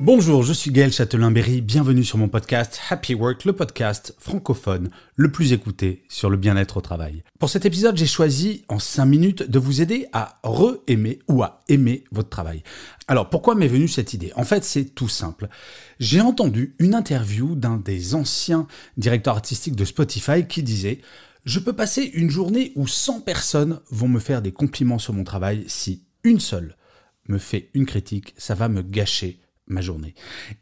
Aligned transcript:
Bonjour, 0.00 0.44
je 0.44 0.52
suis 0.52 0.70
Gaël 0.70 0.92
Châtelain-Berry, 0.92 1.60
bienvenue 1.60 2.04
sur 2.04 2.18
mon 2.18 2.28
podcast 2.28 2.80
Happy 2.88 3.14
Work, 3.14 3.44
le 3.44 3.52
podcast 3.52 4.14
francophone 4.20 4.90
le 5.16 5.32
plus 5.32 5.52
écouté 5.52 6.04
sur 6.08 6.30
le 6.30 6.36
bien-être 6.36 6.76
au 6.76 6.80
travail. 6.80 7.24
Pour 7.40 7.50
cet 7.50 7.66
épisode, 7.66 7.96
j'ai 7.96 8.06
choisi 8.06 8.64
en 8.68 8.78
5 8.78 9.04
minutes 9.06 9.42
de 9.42 9.58
vous 9.58 9.82
aider 9.82 10.06
à 10.12 10.38
re-aimer 10.44 11.18
ou 11.26 11.42
à 11.42 11.62
aimer 11.68 12.04
votre 12.12 12.28
travail. 12.28 12.62
Alors 13.08 13.28
pourquoi 13.28 13.56
m'est 13.56 13.66
venue 13.66 13.88
cette 13.88 14.14
idée? 14.14 14.32
En 14.36 14.44
fait, 14.44 14.62
c'est 14.62 14.84
tout 14.84 15.08
simple. 15.08 15.48
J'ai 15.98 16.20
entendu 16.20 16.76
une 16.78 16.94
interview 16.94 17.56
d'un 17.56 17.76
des 17.76 18.14
anciens 18.14 18.68
directeurs 18.98 19.34
artistiques 19.34 19.76
de 19.76 19.84
Spotify 19.84 20.46
qui 20.46 20.62
disait 20.62 21.00
je 21.44 21.58
peux 21.58 21.72
passer 21.72 22.02
une 22.14 22.30
journée 22.30 22.70
où 22.76 22.86
100 22.86 23.22
personnes 23.22 23.80
vont 23.90 24.08
me 24.08 24.20
faire 24.20 24.42
des 24.42 24.52
compliments 24.52 25.00
sur 25.00 25.12
mon 25.12 25.24
travail 25.24 25.64
si 25.66 26.04
une 26.22 26.38
seule 26.38 26.76
me 27.26 27.38
fait 27.38 27.70
une 27.74 27.84
critique, 27.84 28.34
ça 28.38 28.54
va 28.54 28.68
me 28.68 28.82
gâcher 28.82 29.40
ma 29.68 29.80
journée. 29.80 30.14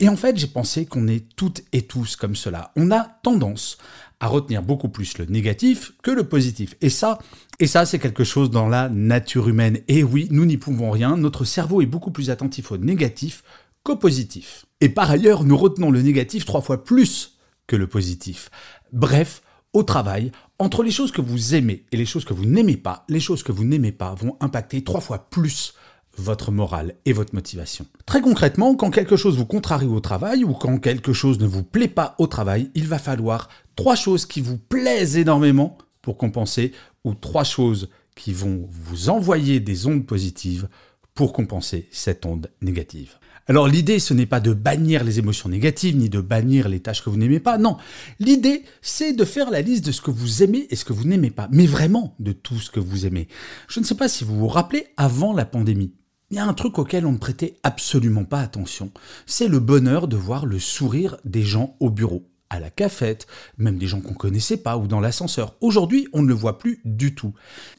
Et 0.00 0.08
en 0.08 0.16
fait, 0.16 0.36
j'ai 0.36 0.46
pensé 0.46 0.86
qu'on 0.86 1.08
est 1.08 1.26
toutes 1.36 1.62
et 1.72 1.82
tous 1.82 2.16
comme 2.16 2.36
cela. 2.36 2.72
On 2.76 2.90
a 2.90 3.04
tendance 3.22 3.78
à 4.20 4.26
retenir 4.26 4.62
beaucoup 4.62 4.88
plus 4.88 5.18
le 5.18 5.26
négatif 5.26 5.92
que 6.02 6.10
le 6.10 6.24
positif. 6.24 6.76
Et 6.80 6.90
ça, 6.90 7.18
et 7.58 7.66
ça, 7.66 7.84
c'est 7.84 7.98
quelque 7.98 8.24
chose 8.24 8.50
dans 8.50 8.68
la 8.68 8.88
nature 8.88 9.48
humaine. 9.48 9.80
Et 9.88 10.02
oui, 10.02 10.28
nous 10.30 10.46
n'y 10.46 10.56
pouvons 10.56 10.90
rien. 10.90 11.16
Notre 11.16 11.44
cerveau 11.44 11.82
est 11.82 11.86
beaucoup 11.86 12.10
plus 12.10 12.30
attentif 12.30 12.72
au 12.72 12.78
négatif 12.78 13.42
qu'au 13.82 13.96
positif. 13.96 14.64
Et 14.80 14.88
par 14.88 15.10
ailleurs, 15.10 15.44
nous 15.44 15.56
retenons 15.56 15.90
le 15.90 16.02
négatif 16.02 16.44
trois 16.44 16.62
fois 16.62 16.84
plus 16.84 17.38
que 17.66 17.76
le 17.76 17.86
positif. 17.86 18.50
Bref, 18.92 19.42
au 19.72 19.82
travail, 19.82 20.30
entre 20.58 20.82
les 20.82 20.90
choses 20.90 21.10
que 21.10 21.20
vous 21.20 21.54
aimez 21.54 21.84
et 21.92 21.96
les 21.96 22.06
choses 22.06 22.24
que 22.24 22.32
vous 22.32 22.46
n'aimez 22.46 22.76
pas, 22.76 23.04
les 23.08 23.20
choses 23.20 23.42
que 23.42 23.52
vous 23.52 23.64
n'aimez 23.64 23.92
pas 23.92 24.14
vont 24.14 24.36
impacter 24.40 24.84
trois 24.84 25.00
fois 25.00 25.28
plus 25.30 25.74
votre 26.16 26.52
morale 26.52 26.94
et 27.04 27.12
votre 27.12 27.34
motivation. 27.34 27.86
Très 28.06 28.20
concrètement, 28.20 28.74
quand 28.74 28.90
quelque 28.90 29.16
chose 29.16 29.36
vous 29.36 29.46
contrarie 29.46 29.86
au 29.86 30.00
travail 30.00 30.44
ou 30.44 30.52
quand 30.52 30.78
quelque 30.78 31.12
chose 31.12 31.38
ne 31.38 31.46
vous 31.46 31.62
plaît 31.62 31.88
pas 31.88 32.14
au 32.18 32.26
travail, 32.26 32.70
il 32.74 32.88
va 32.88 32.98
falloir 32.98 33.48
trois 33.76 33.96
choses 33.96 34.26
qui 34.26 34.40
vous 34.40 34.58
plaisent 34.58 35.16
énormément 35.16 35.78
pour 36.02 36.16
compenser 36.16 36.72
ou 37.04 37.14
trois 37.14 37.44
choses 37.44 37.88
qui 38.16 38.32
vont 38.32 38.68
vous 38.70 39.08
envoyer 39.08 39.60
des 39.60 39.86
ondes 39.86 40.06
positives 40.06 40.68
pour 41.14 41.32
compenser 41.32 41.88
cette 41.90 42.26
onde 42.26 42.50
négative. 42.60 43.14
Alors 43.46 43.68
l'idée, 43.68 43.98
ce 43.98 44.14
n'est 44.14 44.26
pas 44.26 44.40
de 44.40 44.54
bannir 44.54 45.04
les 45.04 45.18
émotions 45.18 45.50
négatives, 45.50 45.96
ni 45.96 46.08
de 46.08 46.20
bannir 46.20 46.68
les 46.68 46.80
tâches 46.80 47.04
que 47.04 47.10
vous 47.10 47.18
n'aimez 47.18 47.40
pas, 47.40 47.58
non. 47.58 47.76
L'idée, 48.18 48.64
c'est 48.80 49.12
de 49.12 49.24
faire 49.24 49.50
la 49.50 49.60
liste 49.60 49.84
de 49.84 49.92
ce 49.92 50.00
que 50.00 50.10
vous 50.10 50.42
aimez 50.42 50.66
et 50.70 50.76
ce 50.76 50.84
que 50.86 50.94
vous 50.94 51.04
n'aimez 51.04 51.30
pas, 51.30 51.48
mais 51.52 51.66
vraiment 51.66 52.14
de 52.20 52.32
tout 52.32 52.58
ce 52.58 52.70
que 52.70 52.80
vous 52.80 53.04
aimez. 53.04 53.28
Je 53.68 53.80
ne 53.80 53.84
sais 53.84 53.96
pas 53.96 54.08
si 54.08 54.24
vous 54.24 54.38
vous 54.38 54.48
rappelez, 54.48 54.86
avant 54.96 55.34
la 55.34 55.44
pandémie, 55.44 55.92
il 56.34 56.38
y 56.38 56.40
a 56.40 56.46
un 56.46 56.52
truc 56.52 56.80
auquel 56.80 57.06
on 57.06 57.12
ne 57.12 57.18
prêtait 57.18 57.60
absolument 57.62 58.24
pas 58.24 58.40
attention, 58.40 58.90
c'est 59.24 59.46
le 59.46 59.60
bonheur 59.60 60.08
de 60.08 60.16
voir 60.16 60.46
le 60.46 60.58
sourire 60.58 61.16
des 61.24 61.44
gens 61.44 61.76
au 61.78 61.90
bureau, 61.90 62.28
à 62.50 62.58
la 62.58 62.70
cafette, 62.70 63.28
même 63.56 63.78
des 63.78 63.86
gens 63.86 64.00
qu'on 64.00 64.14
connaissait 64.14 64.56
pas 64.56 64.76
ou 64.76 64.88
dans 64.88 64.98
l'ascenseur. 64.98 65.54
Aujourd'hui, 65.60 66.08
on 66.12 66.22
ne 66.22 66.26
le 66.26 66.34
voit 66.34 66.58
plus 66.58 66.80
du 66.84 67.14
tout. 67.14 67.34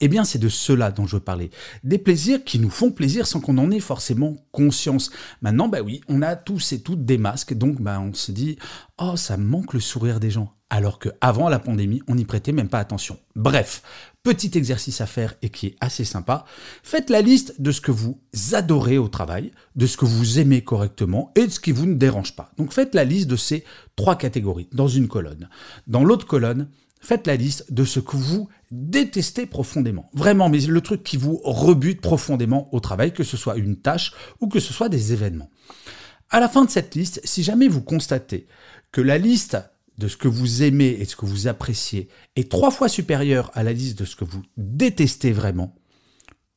Eh 0.00 0.08
bien, 0.08 0.24
c'est 0.24 0.40
de 0.40 0.48
cela 0.48 0.90
dont 0.90 1.06
je 1.06 1.14
veux 1.14 1.22
parler. 1.22 1.52
Des 1.84 1.98
plaisirs 1.98 2.42
qui 2.42 2.58
nous 2.58 2.70
font 2.70 2.90
plaisir 2.90 3.28
sans 3.28 3.38
qu'on 3.38 3.56
en 3.56 3.70
ait 3.70 3.78
forcément 3.78 4.36
conscience. 4.50 5.12
Maintenant, 5.42 5.68
bah 5.68 5.82
oui, 5.82 6.00
on 6.08 6.20
a 6.20 6.34
tous 6.34 6.72
et 6.72 6.82
toutes 6.82 7.04
des 7.04 7.18
masques, 7.18 7.54
donc 7.54 7.80
bah 7.80 8.00
on 8.00 8.14
se 8.14 8.32
dit, 8.32 8.58
oh, 8.98 9.14
ça 9.14 9.36
manque 9.36 9.74
le 9.74 9.80
sourire 9.80 10.18
des 10.18 10.32
gens 10.32 10.52
alors 10.70 11.00
qu'avant 11.00 11.48
la 11.48 11.58
pandémie, 11.58 12.00
on 12.06 12.14
n'y 12.14 12.24
prêtait 12.24 12.52
même 12.52 12.68
pas 12.68 12.78
attention. 12.78 13.18
Bref, 13.34 13.82
petit 14.22 14.52
exercice 14.54 15.00
à 15.00 15.06
faire 15.06 15.34
et 15.42 15.50
qui 15.50 15.66
est 15.66 15.76
assez 15.80 16.04
sympa. 16.04 16.44
Faites 16.82 17.10
la 17.10 17.20
liste 17.20 17.60
de 17.60 17.72
ce 17.72 17.80
que 17.80 17.90
vous 17.90 18.20
adorez 18.52 18.96
au 18.96 19.08
travail, 19.08 19.50
de 19.74 19.86
ce 19.86 19.96
que 19.96 20.04
vous 20.04 20.38
aimez 20.38 20.62
correctement 20.62 21.32
et 21.34 21.46
de 21.46 21.50
ce 21.52 21.60
qui 21.60 21.72
vous 21.72 21.86
ne 21.86 21.94
dérange 21.94 22.36
pas. 22.36 22.52
Donc 22.56 22.72
faites 22.72 22.94
la 22.94 23.04
liste 23.04 23.28
de 23.28 23.36
ces 23.36 23.64
trois 23.96 24.16
catégories 24.16 24.68
dans 24.72 24.88
une 24.88 25.08
colonne. 25.08 25.48
Dans 25.88 26.04
l'autre 26.04 26.26
colonne, 26.26 26.68
faites 27.00 27.26
la 27.26 27.36
liste 27.36 27.72
de 27.72 27.84
ce 27.84 27.98
que 27.98 28.16
vous 28.16 28.48
détestez 28.70 29.46
profondément. 29.46 30.10
Vraiment, 30.12 30.48
mais 30.48 30.60
le 30.60 30.80
truc 30.80 31.02
qui 31.02 31.16
vous 31.16 31.40
rebute 31.42 32.00
profondément 32.00 32.68
au 32.72 32.78
travail, 32.78 33.12
que 33.12 33.24
ce 33.24 33.36
soit 33.36 33.56
une 33.56 33.76
tâche 33.76 34.12
ou 34.40 34.48
que 34.48 34.60
ce 34.60 34.72
soit 34.72 34.88
des 34.88 35.12
événements. 35.12 35.50
À 36.28 36.38
la 36.38 36.48
fin 36.48 36.64
de 36.64 36.70
cette 36.70 36.94
liste, 36.94 37.20
si 37.24 37.42
jamais 37.42 37.66
vous 37.66 37.82
constatez 37.82 38.46
que 38.92 39.00
la 39.00 39.18
liste 39.18 39.58
de 40.00 40.08
ce 40.08 40.16
que 40.16 40.28
vous 40.28 40.62
aimez 40.62 40.96
et 40.98 41.04
de 41.04 41.10
ce 41.10 41.14
que 41.14 41.26
vous 41.26 41.46
appréciez 41.46 42.08
est 42.34 42.50
trois 42.50 42.70
fois 42.70 42.88
supérieur 42.88 43.50
à 43.54 43.62
la 43.62 43.72
liste 43.72 43.98
de 43.98 44.04
ce 44.06 44.16
que 44.16 44.24
vous 44.24 44.42
détestez 44.56 45.30
vraiment, 45.30 45.76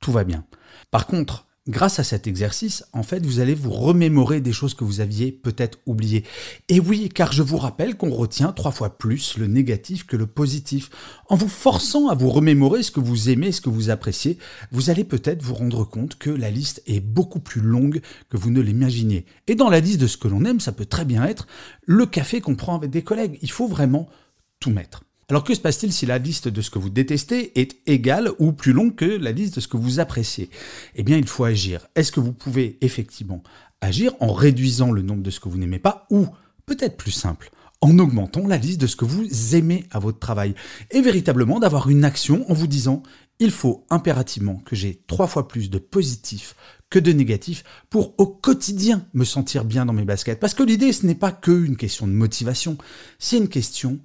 tout 0.00 0.12
va 0.12 0.24
bien. 0.24 0.46
Par 0.92 1.06
contre, 1.06 1.46
Grâce 1.66 1.98
à 1.98 2.04
cet 2.04 2.26
exercice, 2.26 2.84
en 2.92 3.02
fait, 3.02 3.24
vous 3.24 3.40
allez 3.40 3.54
vous 3.54 3.70
remémorer 3.70 4.42
des 4.42 4.52
choses 4.52 4.74
que 4.74 4.84
vous 4.84 5.00
aviez 5.00 5.32
peut-être 5.32 5.78
oubliées. 5.86 6.22
Et 6.68 6.78
oui, 6.78 7.08
car 7.08 7.32
je 7.32 7.42
vous 7.42 7.56
rappelle 7.56 7.96
qu'on 7.96 8.10
retient 8.10 8.52
trois 8.52 8.70
fois 8.70 8.98
plus 8.98 9.38
le 9.38 9.46
négatif 9.46 10.04
que 10.04 10.18
le 10.18 10.26
positif. 10.26 10.90
En 11.30 11.36
vous 11.36 11.48
forçant 11.48 12.08
à 12.08 12.14
vous 12.14 12.28
remémorer 12.28 12.82
ce 12.82 12.90
que 12.90 13.00
vous 13.00 13.30
aimez, 13.30 13.50
ce 13.50 13.62
que 13.62 13.70
vous 13.70 13.88
appréciez, 13.88 14.36
vous 14.72 14.90
allez 14.90 15.04
peut-être 15.04 15.42
vous 15.42 15.54
rendre 15.54 15.84
compte 15.84 16.18
que 16.18 16.28
la 16.28 16.50
liste 16.50 16.82
est 16.86 17.00
beaucoup 17.00 17.40
plus 17.40 17.62
longue 17.62 18.02
que 18.28 18.36
vous 18.36 18.50
ne 18.50 18.60
l'imaginiez. 18.60 19.24
Et 19.46 19.54
dans 19.54 19.70
la 19.70 19.80
liste 19.80 20.02
de 20.02 20.06
ce 20.06 20.18
que 20.18 20.28
l'on 20.28 20.44
aime, 20.44 20.60
ça 20.60 20.72
peut 20.72 20.84
très 20.84 21.06
bien 21.06 21.24
être 21.24 21.46
le 21.86 22.04
café 22.04 22.42
qu'on 22.42 22.56
prend 22.56 22.76
avec 22.76 22.90
des 22.90 23.02
collègues. 23.02 23.38
Il 23.40 23.50
faut 23.50 23.68
vraiment 23.68 24.06
tout 24.60 24.70
mettre. 24.70 25.02
Alors 25.28 25.44
que 25.44 25.54
se 25.54 25.60
passe-t-il 25.60 25.92
si 25.92 26.04
la 26.04 26.18
liste 26.18 26.48
de 26.48 26.60
ce 26.60 26.70
que 26.70 26.78
vous 26.78 26.90
détestez 26.90 27.58
est 27.58 27.76
égale 27.86 28.30
ou 28.38 28.52
plus 28.52 28.72
longue 28.72 28.94
que 28.94 29.04
la 29.04 29.32
liste 29.32 29.56
de 29.56 29.60
ce 29.60 29.68
que 29.68 29.78
vous 29.78 30.00
appréciez? 30.00 30.50
Eh 30.96 31.02
bien, 31.02 31.16
il 31.16 31.26
faut 31.26 31.44
agir. 31.44 31.86
Est-ce 31.94 32.12
que 32.12 32.20
vous 32.20 32.32
pouvez 32.32 32.76
effectivement 32.82 33.42
agir 33.80 34.12
en 34.20 34.32
réduisant 34.32 34.92
le 34.92 35.02
nombre 35.02 35.22
de 35.22 35.30
ce 35.30 35.40
que 35.40 35.48
vous 35.48 35.58
n'aimez 35.58 35.78
pas 35.78 36.06
ou, 36.10 36.26
peut-être 36.66 36.98
plus 36.98 37.10
simple, 37.10 37.50
en 37.80 37.98
augmentant 37.98 38.46
la 38.46 38.58
liste 38.58 38.80
de 38.80 38.86
ce 38.86 38.96
que 38.96 39.06
vous 39.06 39.54
aimez 39.54 39.86
à 39.90 39.98
votre 39.98 40.18
travail? 40.18 40.54
Et 40.90 41.00
véritablement 41.00 41.58
d'avoir 41.58 41.88
une 41.88 42.04
action 42.04 42.44
en 42.50 42.54
vous 42.54 42.66
disant 42.66 43.02
il 43.40 43.50
faut 43.50 43.84
impérativement 43.90 44.56
que 44.64 44.76
j'ai 44.76 45.02
trois 45.06 45.26
fois 45.26 45.48
plus 45.48 45.70
de 45.70 45.78
positifs 45.78 46.54
que 46.90 46.98
de 46.98 47.12
négatifs 47.12 47.64
pour 47.90 48.14
au 48.18 48.26
quotidien 48.26 49.06
me 49.14 49.24
sentir 49.24 49.64
bien 49.64 49.86
dans 49.86 49.92
mes 49.92 50.04
baskets. 50.04 50.38
Parce 50.38 50.54
que 50.54 50.62
l'idée, 50.62 50.92
ce 50.92 51.06
n'est 51.06 51.14
pas 51.16 51.32
que 51.32 51.64
une 51.64 51.76
question 51.76 52.06
de 52.06 52.12
motivation, 52.12 52.78
c'est 53.18 53.38
une 53.38 53.48
question 53.48 53.98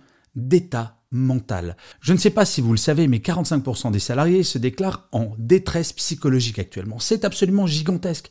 d'état 0.48 0.96
mental. 1.12 1.76
Je 2.02 2.14
ne 2.14 2.18
sais 2.18 2.30
pas 2.30 2.46
si 2.46 2.62
vous 2.62 2.72
le 2.72 2.78
savez, 2.78 3.08
mais 3.08 3.18
45% 3.18 3.92
des 3.92 4.00
salariés 4.00 4.44
se 4.44 4.58
déclarent 4.58 5.08
en 5.12 5.32
détresse 5.38 5.94
psychologique 5.94 6.60
actuellement. 6.60 7.00
C'est 7.00 7.26
absolument 7.26 7.66
gigantesque. 7.66 8.30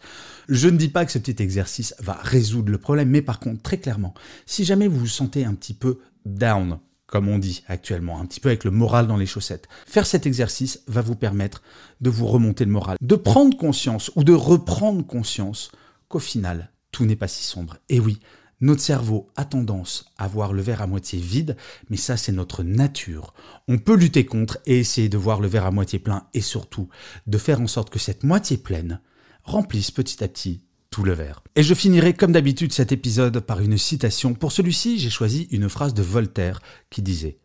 Je 0.49 0.69
ne 0.69 0.77
dis 0.77 0.89
pas 0.89 1.05
que 1.05 1.13
ce 1.13 1.19
petit 1.19 1.43
exercice 1.43 1.95
va 1.99 2.15
résoudre 2.15 2.71
le 2.71 2.79
problème, 2.79 3.11
mais 3.11 3.23
par 3.23 3.41
contre, 3.41 3.63
très 3.63 3.79
clairement, 3.79 4.15
si 4.47 4.65
jamais 4.65 4.87
vous 4.87 5.01
vous 5.01 5.07
sentez 5.07 5.45
un 5.45 5.55
petit 5.55 5.75
peu 5.75 5.99
down, 6.25 6.79
comme 7.07 7.29
on 7.29 7.39
dit 7.39 7.65
actuellement, 7.67 8.21
un 8.21 8.27
petit 8.27 8.39
peu 8.39 8.51
avec 8.51 8.65
le 8.65 8.71
moral 8.71 9.07
dans 9.07 9.17
les 9.17 9.27
chaussettes. 9.27 9.67
Faire 9.87 10.07
cet 10.07 10.27
exercice 10.27 10.83
va 10.87 11.01
vous 11.01 11.17
permettre 11.17 11.63
de 12.01 12.11
vous 12.11 12.27
remonter 12.27 12.65
le 12.67 12.71
moral, 12.71 12.99
de 13.01 13.17
prendre 13.17 13.57
conscience 13.57 14.13
ou 14.15 14.25
de 14.25 14.35
reprendre 14.35 15.05
conscience 15.07 15.73
qu'au 16.09 16.19
final, 16.19 16.71
tout 16.93 17.07
n'est 17.07 17.17
pas 17.17 17.29
si 17.29 17.45
sombre. 17.45 17.79
Et 17.89 17.99
oui, 17.99 18.21
notre 18.61 18.81
cerveau 18.81 19.31
a 19.37 19.45
tendance 19.45 20.07
à 20.19 20.27
voir 20.27 20.53
le 20.53 20.63
verre 20.63 20.83
à 20.83 20.87
moitié 20.87 21.21
vide, 21.21 21.57
mais 21.91 21.97
ça 21.97 22.17
c'est 22.17 22.33
notre 22.33 22.63
nature. 22.63 23.35
On 23.69 23.79
peut 23.79 23.95
lutter 23.95 24.27
contre 24.27 24.59
et 24.67 24.79
essayer 24.79 25.09
de 25.09 25.17
voir 25.17 25.41
le 25.41 25.49
verre 25.49 25.67
à 25.67 25.71
moitié 25.71 25.99
plein 25.99 26.27
et 26.35 26.41
surtout 26.41 26.89
de 27.27 27.39
faire 27.39 27.61
en 27.61 27.67
sorte 27.67 27.91
que 27.91 27.99
cette 27.99 28.25
moitié 28.25 28.57
pleine 28.57 29.01
remplisse 29.45 29.91
petit 29.91 30.23
à 30.25 30.29
petit 30.29 30.63
tout 30.91 31.05
le 31.05 31.13
verre. 31.13 31.43
Et 31.55 31.63
je 31.63 31.75
finirai 31.75 32.15
comme 32.15 32.33
d'habitude 32.33 32.73
cet 32.73 32.93
épisode 32.93 33.41
par 33.41 33.61
une 33.61 33.79
citation. 33.79 34.35
Pour 34.35 34.53
celui-ci, 34.53 34.99
j'ai 34.99 35.11
choisi 35.11 35.47
une 35.51 35.69
phrase 35.69 35.95
de 35.95 36.03
Voltaire 36.03 36.61
qui 36.91 37.03
disait⁇ 37.03 37.29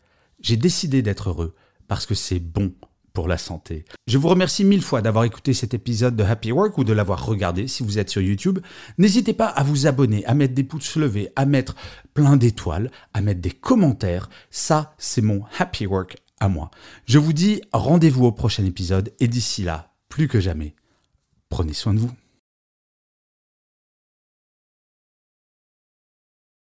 J'ai 0.42 0.58
décidé 0.58 1.02
d'être 1.02 1.30
heureux 1.30 1.56
parce 1.88 2.06
que 2.06 2.16
c'est 2.16 2.40
bon 2.40 2.74
pour 3.14 3.28
la 3.28 3.38
santé. 3.38 3.86
Je 4.08 4.18
vous 4.18 4.28
remercie 4.28 4.66
mille 4.66 4.82
fois 4.82 5.02
d'avoir 5.02 5.24
écouté 5.24 5.54
cet 5.54 5.74
épisode 5.74 6.16
de 6.16 6.24
Happy 6.24 6.52
Work 6.52 6.78
ou 6.78 6.84
de 6.84 6.94
l'avoir 6.94 7.26
regardé 7.26 7.68
si 7.68 7.84
vous 7.84 8.00
êtes 8.00 8.10
sur 8.10 8.22
YouTube. 8.22 8.60
N'hésitez 8.98 9.34
pas 9.34 9.48
à 9.48 9.64
vous 9.64 9.88
abonner, 9.88 10.26
à 10.26 10.34
mettre 10.34 10.56
des 10.56 10.64
pouces 10.64 10.96
levés, 10.96 11.30
à 11.36 11.46
mettre 11.46 11.76
plein 12.14 12.38
d'étoiles, 12.38 12.92
à 13.14 13.22
mettre 13.22 13.42
des 13.42 13.52
commentaires. 13.52 14.30
Ça, 14.50 14.96
c'est 14.98 15.22
mon 15.22 15.44
Happy 15.60 15.86
Work 15.86 16.18
à 16.40 16.50
moi. 16.50 16.72
Je 17.06 17.20
vous 17.20 17.34
dis 17.34 17.62
rendez-vous 17.72 18.26
au 18.26 18.32
prochain 18.32 18.66
épisode 18.66 19.14
et 19.20 19.28
d'ici 19.28 19.64
là, 19.64 19.94
plus 20.10 20.28
que 20.28 20.40
jamais, 20.40 20.76
prenez 21.50 21.74
soin 21.74 21.94
de 21.94 22.00
vous. 22.00 22.12